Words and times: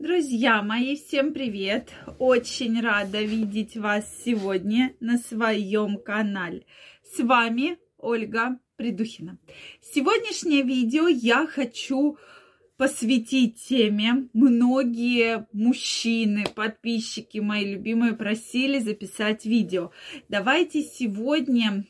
Друзья 0.00 0.62
мои, 0.62 0.96
всем 0.96 1.34
привет! 1.34 1.90
Очень 2.18 2.80
рада 2.80 3.20
видеть 3.20 3.76
вас 3.76 4.10
сегодня 4.24 4.94
на 4.98 5.18
своем 5.18 5.98
канале. 5.98 6.64
С 7.14 7.22
вами 7.22 7.76
Ольга 7.98 8.58
Придухина. 8.76 9.36
Сегодняшнее 9.82 10.62
видео 10.62 11.06
я 11.06 11.46
хочу 11.46 12.16
посвятить 12.78 13.62
теме. 13.68 14.30
Многие 14.32 15.46
мужчины, 15.52 16.46
подписчики 16.54 17.36
мои 17.36 17.74
любимые 17.74 18.14
просили 18.14 18.78
записать 18.78 19.44
видео. 19.44 19.90
Давайте 20.30 20.80
сегодня 20.80 21.84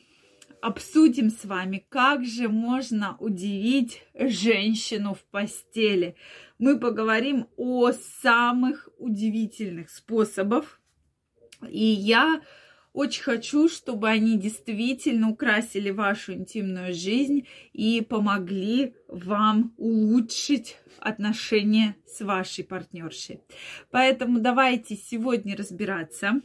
обсудим 0.61 1.29
с 1.29 1.45
вами, 1.45 1.85
как 1.89 2.25
же 2.25 2.47
можно 2.47 3.17
удивить 3.19 4.03
женщину 4.13 5.15
в 5.15 5.23
постели. 5.31 6.15
Мы 6.59 6.79
поговорим 6.79 7.47
о 7.57 7.91
самых 7.91 8.89
удивительных 8.97 9.89
способах. 9.89 10.79
И 11.67 11.83
я 11.83 12.41
очень 12.93 13.23
хочу, 13.23 13.69
чтобы 13.69 14.09
они 14.09 14.37
действительно 14.37 15.29
украсили 15.29 15.91
вашу 15.91 16.33
интимную 16.33 16.93
жизнь 16.93 17.47
и 17.73 18.01
помогли 18.01 18.95
вам 19.07 19.73
улучшить 19.77 20.77
отношения 20.99 21.95
с 22.05 22.21
вашей 22.21 22.63
партнершей. 22.63 23.41
Поэтому 23.91 24.39
давайте 24.39 24.95
сегодня 24.95 25.55
разбираться. 25.55 26.41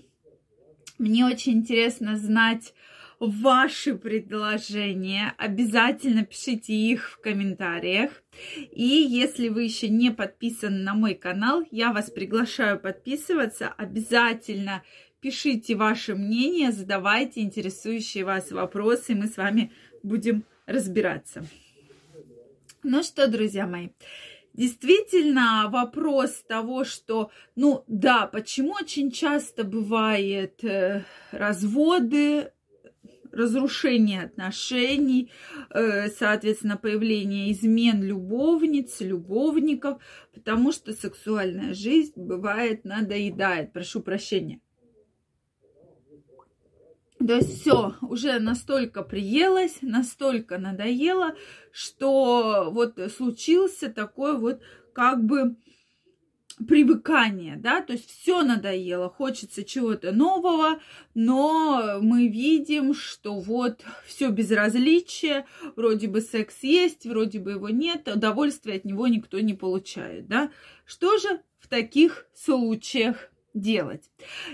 Мне 0.99 1.27
очень 1.27 1.55
интересно 1.55 2.17
знать, 2.17 2.73
ваши 3.21 3.95
предложения. 3.95 5.35
Обязательно 5.39 6.25
пишите 6.25 6.75
их 6.75 7.11
в 7.11 7.21
комментариях. 7.21 8.23
И 8.71 8.85
если 8.85 9.49
вы 9.49 9.65
еще 9.65 9.89
не 9.89 10.11
подписаны 10.11 10.79
на 10.79 10.95
мой 10.95 11.15
канал, 11.15 11.63
я 11.71 11.93
вас 11.93 12.11
приглашаю 12.11 12.79
подписываться. 12.79 13.69
Обязательно 13.69 14.83
пишите 15.21 15.75
ваше 15.75 16.15
мнение, 16.15 16.73
задавайте 16.73 17.41
интересующие 17.41 18.25
вас 18.25 18.53
вопросы, 18.53 19.15
мы 19.15 19.27
с 19.27 19.37
вами 19.37 19.73
будем 20.03 20.45
разбираться. 20.67 21.45
Ну 22.83 23.03
что, 23.03 23.27
друзья 23.27 23.67
мои, 23.67 23.89
действительно 24.53 25.69
вопрос 25.71 26.45
того, 26.47 26.85
что, 26.85 27.31
ну 27.57 27.83
да, 27.89 28.27
почему 28.27 28.75
очень 28.75 29.11
часто 29.11 29.65
бывает 29.65 30.63
э, 30.63 31.05
разводы, 31.33 32.53
разрушение 33.33 34.23
отношений, 34.23 35.31
э, 35.71 36.09
соответственно, 36.09 36.77
появление 36.77 37.53
измен 37.53 38.03
любовниц, 38.03 39.01
любовников, 39.01 40.03
потому 40.35 40.73
что 40.73 40.93
сексуальная 40.93 41.75
жизнь 41.75 42.15
бывает 42.17 42.85
надоедает. 42.85 43.73
Прошу 43.73 44.01
прощения. 44.01 44.61
То 47.19 47.37
есть 47.37 47.61
все 47.61 47.95
уже 48.03 48.39
настолько 48.39 49.03
приелось, 49.03 49.79
настолько 49.81 50.59
надоело, 50.59 51.35
что 51.73 52.69
вот 52.71 52.99
случился 53.17 53.89
такой 53.89 54.37
вот 54.39 54.61
как 54.93 55.25
бы 55.25 55.57
привыкание, 56.67 57.57
да, 57.57 57.83
то 57.83 57.93
есть 57.93 58.11
все 58.11 58.43
надоело, 58.43 59.11
хочется 59.11 59.63
чего-то 59.63 60.13
нового, 60.13 60.81
но 61.15 61.99
мы 62.01 62.29
видим, 62.29 62.95
что 62.95 63.39
вот 63.39 63.85
все 64.07 64.31
безразличие, 64.31 65.47
вроде 65.77 66.09
бы 66.09 66.21
секс 66.21 66.63
есть, 66.63 67.05
вроде 67.05 67.41
бы 67.41 67.53
его 67.53 67.69
нет, 67.69 68.09
удовольствия 68.09 68.77
от 68.77 68.85
него 68.85 69.07
никто 69.07 69.39
не 69.41 69.55
получает, 69.55 70.29
да. 70.29 70.51
Что 70.87 71.19
же 71.19 71.41
в 71.59 71.69
таких 71.69 72.27
случаях 72.35 73.31
делать. 73.57 74.11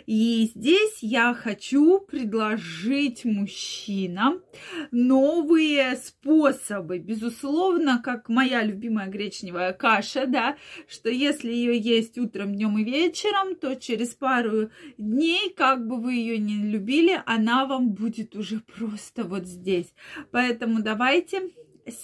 И 0.06 0.50
здесь 0.54 0.98
я 1.02 1.34
хочу 1.34 2.00
предложить 2.00 3.24
мужчинам 3.24 4.42
новые 4.90 5.96
способы. 5.96 6.98
Безусловно, 6.98 8.00
как 8.02 8.28
моя 8.28 8.62
любимая 8.62 9.08
гречневая 9.08 9.72
каша, 9.72 10.26
да, 10.26 10.56
что 10.88 11.10
если 11.10 11.52
ее 11.52 11.78
есть 11.78 12.16
утром, 12.16 12.54
днем 12.54 12.78
и 12.78 12.84
вечером, 12.84 13.56
то 13.56 13.74
через 13.74 14.10
пару 14.10 14.70
дней, 14.96 15.50
как 15.50 15.86
бы 15.86 16.00
вы 16.00 16.14
ее 16.14 16.38
не 16.38 16.70
любили, 16.70 17.20
она 17.26 17.66
вам 17.66 17.90
будет 17.90 18.36
уже 18.36 18.60
просто 18.60 19.24
вот 19.24 19.46
здесь. 19.46 19.92
Поэтому 20.30 20.80
давайте 20.80 21.50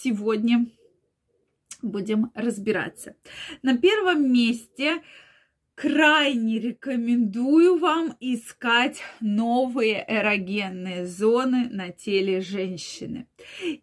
сегодня 0.02 0.66
будем 1.80 2.32
разбираться. 2.34 3.14
На 3.62 3.78
первом 3.78 4.32
месте 4.32 5.02
крайне 5.80 6.58
рекомендую 6.58 7.78
вам 7.78 8.16
искать 8.18 8.98
новые 9.20 10.04
эрогенные 10.08 11.06
зоны 11.06 11.68
на 11.70 11.90
теле 11.90 12.40
женщины. 12.40 13.28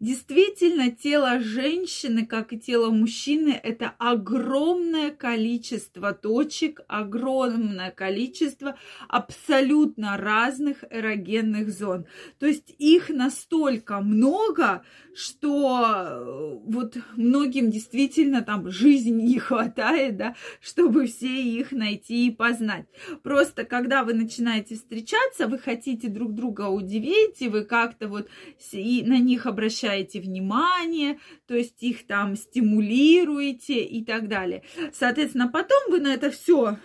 Действительно, 0.02 0.92
тело 0.92 1.40
женщины, 1.40 2.26
как 2.26 2.52
и 2.52 2.60
тело 2.60 2.90
мужчины, 2.90 3.58
это 3.64 3.94
огромное 3.98 5.12
количество 5.12 6.14
точек, 6.14 6.82
огромное 6.90 7.92
количество 7.92 8.78
абсолютно 9.08 10.18
разных 10.18 10.84
эрогенных 10.90 11.70
зон. 11.70 12.06
То 12.40 12.46
есть 12.46 12.76
их 12.78 13.08
настолько 13.08 14.02
много, 14.02 14.84
что 15.16 15.86
э, 15.88 16.60
вот 16.66 16.98
многим 17.16 17.72
действительно 17.72 18.42
там 18.42 18.70
жизни 18.70 19.22
не 19.22 19.40
хватает, 19.40 20.18
да, 20.18 20.36
чтобы 20.60 21.08
все 21.08 21.42
их 21.42 21.72
найти 21.72 21.85
и 21.94 22.32
познать. 22.32 22.86
Просто 23.24 23.66
когда 23.66 24.04
вы 24.04 24.14
начинаете 24.14 24.76
встречаться, 24.76 25.48
вы 25.48 25.60
хотите 25.60 26.08
друг 26.08 26.34
друга 26.34 26.68
удивить, 26.68 27.42
и 27.42 27.48
вы 27.48 27.66
как-то 27.66 28.08
вот 28.08 28.28
и 28.72 29.04
на 29.04 29.20
них 29.20 29.46
обращаете 29.46 30.20
внимание, 30.20 31.20
то 31.48 31.56
есть 31.56 31.82
их 31.84 32.08
там 32.08 32.36
стимулируете 32.36 33.84
и 33.84 34.04
так 34.04 34.28
далее. 34.28 34.64
Соответственно, 34.94 35.48
потом 35.48 35.80
вы 35.90 36.00
на 36.00 36.14
это 36.14 36.32
все 36.32 36.78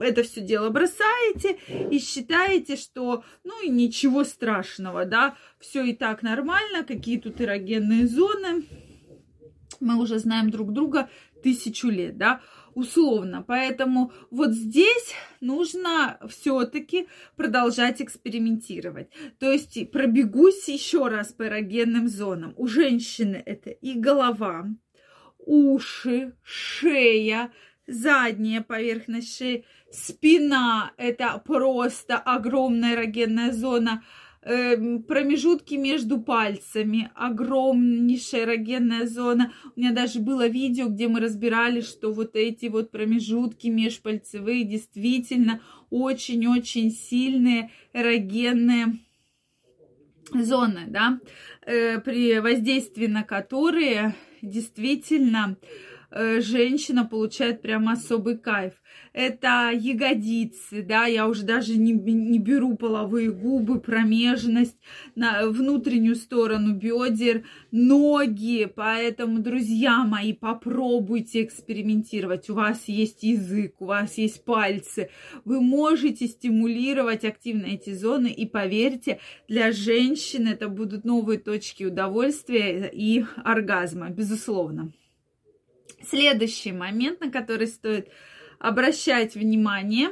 это 0.00 0.22
все 0.22 0.40
дело 0.40 0.70
бросаете 0.70 1.58
и 1.90 1.98
считаете, 1.98 2.76
что 2.76 3.24
ну 3.44 3.64
и 3.64 3.68
ничего 3.68 4.24
страшного, 4.24 5.04
да, 5.04 5.36
все 5.58 5.84
и 5.84 5.92
так 5.92 6.22
нормально, 6.22 6.84
какие 6.84 7.18
тут 7.18 7.40
эрогенные 7.40 8.06
зоны, 8.06 8.64
мы 9.80 10.00
уже 10.00 10.18
знаем 10.18 10.50
друг 10.50 10.72
друга 10.72 11.10
тысячу 11.42 11.88
лет, 11.88 12.16
да, 12.16 12.40
условно. 12.74 13.44
Поэтому 13.46 14.12
вот 14.30 14.52
здесь 14.52 15.14
нужно 15.40 16.18
все-таки 16.28 17.08
продолжать 17.36 18.00
экспериментировать. 18.02 19.08
То 19.38 19.50
есть 19.50 19.90
пробегусь 19.90 20.68
еще 20.68 21.08
раз 21.08 21.32
по 21.32 21.46
эрогенным 21.46 22.08
зонам. 22.08 22.54
У 22.56 22.66
женщины 22.66 23.42
это 23.44 23.70
и 23.70 23.98
голова, 23.98 24.66
уши, 25.38 26.34
шея, 26.42 27.52
задняя 27.86 28.62
поверхность 28.62 29.36
шеи, 29.36 29.64
спина– 29.90 30.92
это 30.96 31.42
просто 31.44 32.16
огромная 32.16 32.94
эрогенная 32.94 33.52
зона, 33.52 34.04
промежутки 34.42 35.74
между 35.74 36.20
пальцами, 36.20 37.10
огромнейшая 37.14 38.42
эрогенная 38.42 39.06
зона. 39.06 39.52
У 39.76 39.80
меня 39.80 39.92
даже 39.92 40.18
было 40.18 40.48
видео, 40.48 40.88
где 40.88 41.06
мы 41.06 41.20
разбирали, 41.20 41.80
что 41.80 42.12
вот 42.12 42.34
эти 42.34 42.66
вот 42.66 42.90
промежутки 42.90 43.68
межпальцевые 43.68 44.64
действительно 44.64 45.60
очень-очень 45.90 46.90
сильные 46.90 47.70
эрогенные 47.92 48.98
зоны, 50.34 50.84
да, 50.88 51.20
э, 51.64 52.00
при 52.00 52.38
воздействии 52.40 53.06
на 53.06 53.22
которые 53.22 54.14
действительно 54.40 55.56
женщина 56.40 57.04
получает 57.04 57.62
прям 57.62 57.88
особый 57.88 58.38
кайф. 58.38 58.74
Это 59.12 59.70
ягодицы, 59.74 60.82
да, 60.82 61.06
я 61.06 61.28
уже 61.28 61.44
даже 61.44 61.76
не, 61.76 61.92
не 61.92 62.38
беру 62.38 62.76
половые 62.76 63.30
губы, 63.30 63.80
промежность, 63.80 64.76
на 65.14 65.46
внутреннюю 65.46 66.16
сторону 66.16 66.74
бедер, 66.74 67.44
ноги. 67.70 68.70
Поэтому, 68.74 69.38
друзья 69.38 70.04
мои, 70.04 70.32
попробуйте 70.32 71.44
экспериментировать. 71.44 72.48
У 72.50 72.54
вас 72.54 72.88
есть 72.88 73.22
язык, 73.22 73.80
у 73.80 73.86
вас 73.86 74.18
есть 74.18 74.44
пальцы. 74.44 75.10
Вы 75.44 75.60
можете 75.60 76.26
стимулировать 76.26 77.24
активно 77.24 77.66
эти 77.66 77.92
зоны. 77.94 78.28
И 78.28 78.46
поверьте, 78.46 79.20
для 79.48 79.72
женщин 79.72 80.48
это 80.48 80.68
будут 80.68 81.04
новые 81.04 81.38
точки 81.38 81.84
удовольствия 81.84 82.90
и 82.92 83.24
оргазма, 83.44 84.10
безусловно. 84.10 84.92
Следующий 86.04 86.72
момент, 86.72 87.20
на 87.20 87.30
который 87.30 87.66
стоит 87.66 88.08
обращать 88.58 89.34
внимание, 89.34 90.10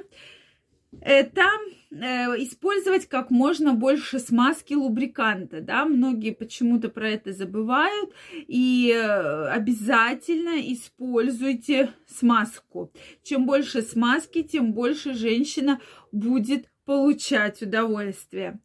это 1.01 1.45
э, 1.91 1.97
использовать 2.43 3.07
как 3.07 3.31
можно 3.31 3.75
больше 3.75 4.19
смазки 4.19 4.75
лубриканта, 4.75 5.61
да, 5.61 5.85
многие 5.85 6.33
почему-то 6.33 6.89
про 6.89 7.11
это 7.11 7.33
забывают, 7.33 8.13
и 8.33 8.93
э, 8.93 9.47
обязательно 9.49 10.61
используйте 10.73 11.91
смазку. 12.07 12.93
Чем 13.23 13.47
больше 13.47 13.83
смазки, 13.83 14.43
тем 14.43 14.73
больше 14.73 15.15
женщина 15.15 15.81
будет 16.11 16.69
получать 16.85 17.63
удовольствие. 17.63 18.59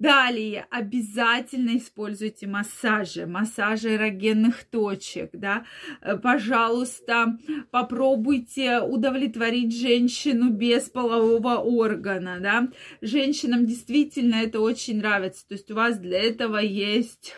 Далее 0.00 0.66
обязательно 0.70 1.76
используйте 1.76 2.48
массажи, 2.48 3.26
массажи 3.26 3.94
эрогенных 3.94 4.64
точек, 4.64 5.30
да. 5.32 5.64
Э, 6.00 6.16
пожалуйста, 6.16 7.38
попробуйте 7.70 8.80
удовлетворить 8.80 9.76
женщину 9.76 10.50
без 10.50 10.90
полового 10.90 11.58
органа, 11.58 12.40
да. 12.40 12.68
Женщинам 13.02 13.66
действительно 13.66 14.36
это 14.36 14.60
очень 14.60 14.98
нравится, 14.98 15.46
то 15.46 15.54
есть 15.54 15.70
у 15.70 15.76
вас 15.76 15.98
для 15.98 16.20
этого 16.20 16.58
есть 16.58 17.34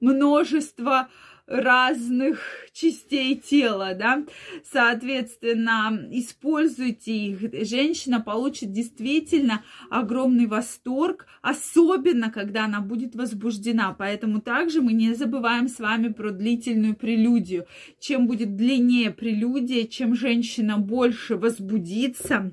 множество 0.00 1.08
разных 1.48 2.40
частей 2.72 3.34
тела, 3.34 3.94
да, 3.94 4.24
соответственно, 4.70 6.06
используйте 6.10 7.12
их, 7.12 7.66
женщина 7.66 8.20
получит 8.20 8.70
действительно 8.70 9.64
огромный 9.88 10.46
восторг, 10.46 11.26
особенно 11.40 12.30
когда 12.30 12.66
она 12.66 12.80
будет 12.80 13.14
возбуждена, 13.16 13.94
поэтому 13.98 14.40
также 14.42 14.82
мы 14.82 14.92
не 14.92 15.14
забываем 15.14 15.68
с 15.68 15.80
вами 15.80 16.08
про 16.08 16.30
длительную 16.30 16.94
прелюдию, 16.94 17.66
чем 17.98 18.26
будет 18.26 18.54
длиннее 18.54 19.10
прелюдия, 19.10 19.86
чем 19.86 20.14
женщина 20.14 20.76
больше 20.76 21.36
возбудится, 21.36 22.52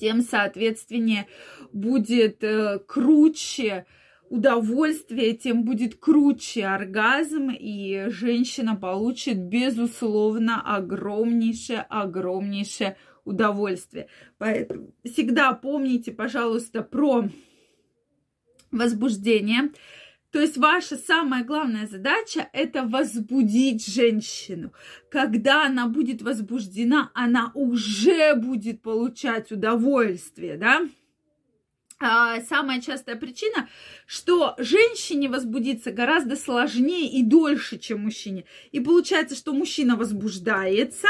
тем, 0.00 0.22
соответственно, 0.22 1.26
будет 1.72 2.42
э, 2.42 2.78
круче, 2.86 3.84
удовольствие, 4.34 5.34
тем 5.34 5.62
будет 5.62 5.94
круче 5.94 6.66
оргазм, 6.66 7.50
и 7.50 8.06
женщина 8.08 8.74
получит, 8.74 9.38
безусловно, 9.38 10.60
огромнейшее, 10.60 11.82
огромнейшее 11.88 12.96
удовольствие. 13.24 14.08
Поэтому 14.38 14.92
всегда 15.04 15.52
помните, 15.52 16.10
пожалуйста, 16.10 16.82
про 16.82 17.28
возбуждение. 18.72 19.70
То 20.32 20.40
есть 20.40 20.56
ваша 20.56 20.96
самая 20.96 21.44
главная 21.44 21.86
задача– 21.86 22.48
это 22.52 22.82
возбудить 22.82 23.86
женщину. 23.86 24.72
Когда 25.12 25.64
она 25.64 25.86
будет 25.86 26.22
возбуждена, 26.22 27.12
она 27.14 27.52
уже 27.54 28.34
будет 28.34 28.82
получать 28.82 29.52
удовольствие, 29.52 30.56
да? 30.56 30.88
А, 32.00 32.40
самая 32.40 32.80
частая 32.80 33.16
причина, 33.16 33.68
что 34.06 34.54
женщине 34.58 35.28
возбудиться 35.28 35.92
гораздо 35.92 36.36
сложнее 36.36 37.08
и 37.08 37.22
дольше, 37.22 37.78
чем 37.78 38.02
мужчине. 38.02 38.44
И 38.72 38.80
получается, 38.80 39.36
что 39.36 39.52
мужчина 39.52 39.96
возбуждается, 39.96 41.08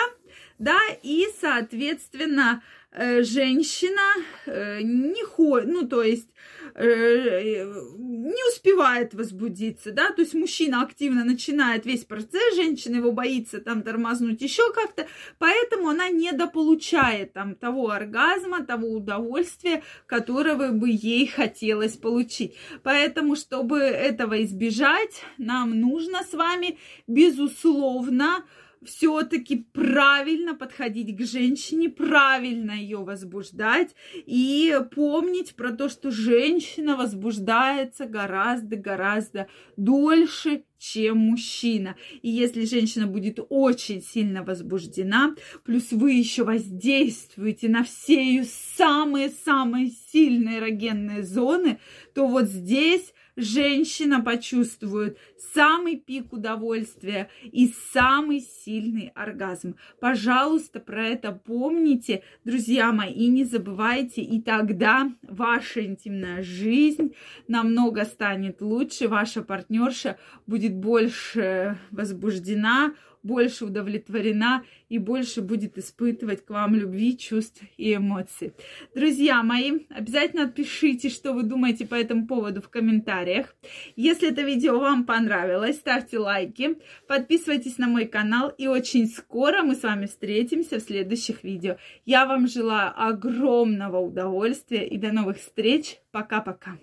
да, 0.58 0.78
и, 1.02 1.26
соответственно, 1.40 2.62
Э, 2.96 3.24
женщина 3.24 4.24
э, 4.46 4.80
не 4.82 5.24
ходит, 5.24 5.66
ну, 5.66 5.88
то 5.88 6.04
есть 6.04 6.28
э, 6.76 7.64
не 7.98 8.48
успевает 8.48 9.14
возбудиться, 9.14 9.90
да, 9.90 10.12
то 10.12 10.22
есть 10.22 10.32
мужчина 10.32 10.80
активно 10.82 11.24
начинает 11.24 11.86
весь 11.86 12.04
процесс, 12.04 12.54
женщина 12.54 12.96
его 12.98 13.10
боится 13.10 13.60
там 13.60 13.82
тормознуть 13.82 14.42
еще 14.42 14.72
как-то, 14.72 15.08
поэтому 15.38 15.88
она 15.88 16.08
недополучает 16.08 17.32
там 17.32 17.56
того 17.56 17.90
оргазма, 17.90 18.64
того 18.64 18.86
удовольствия, 18.86 19.82
которого 20.06 20.68
бы 20.68 20.88
ей 20.88 21.26
хотелось 21.26 21.96
получить. 21.96 22.54
Поэтому, 22.84 23.34
чтобы 23.34 23.80
этого 23.80 24.40
избежать, 24.44 25.24
нам 25.36 25.80
нужно 25.80 26.22
с 26.22 26.32
вами, 26.32 26.78
безусловно, 27.08 28.44
все-таки 28.84 29.66
правильно 29.72 30.54
подходить 30.54 31.16
к 31.16 31.24
женщине, 31.24 31.88
правильно 31.88 32.72
ее 32.72 32.98
возбуждать 32.98 33.94
и 34.14 34.78
помнить 34.94 35.54
про 35.54 35.72
то, 35.72 35.88
что 35.88 36.10
женщина 36.10 36.96
возбуждается 36.96 38.06
гораздо-гораздо 38.06 39.48
дольше, 39.76 40.64
чем 40.78 41.18
мужчина. 41.18 41.96
И 42.22 42.28
если 42.28 42.64
женщина 42.66 43.06
будет 43.06 43.38
очень 43.48 44.02
сильно 44.02 44.42
возбуждена, 44.42 45.34
плюс 45.64 45.92
вы 45.92 46.12
еще 46.12 46.44
воздействуете 46.44 47.68
на 47.68 47.84
все 47.84 48.22
ее 48.22 48.44
самые-самые 48.76 49.90
сильные 50.12 50.58
эрогенные 50.58 51.22
зоны, 51.22 51.78
то 52.14 52.26
вот 52.26 52.44
здесь 52.44 53.14
женщина 53.36 54.20
почувствует 54.22 55.18
самый 55.54 55.96
пик 55.96 56.32
удовольствия 56.32 57.28
и 57.42 57.72
самый 57.92 58.40
сильный 58.40 59.12
оргазм. 59.14 59.76
Пожалуйста, 60.00 60.80
про 60.80 61.06
это 61.06 61.32
помните, 61.32 62.22
друзья 62.44 62.92
мои, 62.92 63.12
и 63.12 63.28
не 63.28 63.44
забывайте, 63.44 64.22
и 64.22 64.40
тогда 64.40 65.12
ваша 65.22 65.84
интимная 65.84 66.42
жизнь 66.42 67.14
намного 67.48 68.04
станет 68.04 68.60
лучше, 68.60 69.08
ваша 69.08 69.42
партнерша 69.42 70.18
будет 70.46 70.74
больше 70.74 71.78
возбуждена, 71.90 72.94
больше 73.24 73.64
удовлетворена 73.64 74.64
и 74.88 74.98
больше 74.98 75.42
будет 75.42 75.76
испытывать 75.76 76.44
к 76.44 76.50
вам 76.50 76.76
любви, 76.76 77.18
чувств 77.18 77.60
и 77.76 77.94
эмоций. 77.94 78.52
Друзья 78.94 79.42
мои, 79.42 79.80
обязательно 79.88 80.46
пишите, 80.46 81.08
что 81.08 81.32
вы 81.32 81.42
думаете 81.42 81.86
по 81.86 81.96
этому 81.96 82.28
поводу 82.28 82.62
в 82.62 82.68
комментариях. 82.68 83.56
Если 83.96 84.30
это 84.30 84.42
видео 84.42 84.78
вам 84.78 85.04
понравилось, 85.04 85.76
ставьте 85.76 86.18
лайки, 86.18 86.76
подписывайтесь 87.08 87.78
на 87.78 87.88
мой 87.88 88.04
канал 88.04 88.52
и 88.56 88.68
очень 88.68 89.08
скоро 89.08 89.62
мы 89.62 89.74
с 89.74 89.82
вами 89.82 90.06
встретимся 90.06 90.78
в 90.78 90.82
следующих 90.82 91.42
видео. 91.42 91.76
Я 92.04 92.26
вам 92.26 92.46
желаю 92.46 92.92
огромного 92.94 93.98
удовольствия 93.98 94.86
и 94.86 94.98
до 94.98 95.10
новых 95.12 95.38
встреч. 95.38 95.98
Пока-пока. 96.12 96.78